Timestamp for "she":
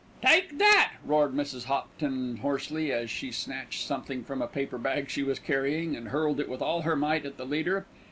3.11-3.31, 5.11-5.21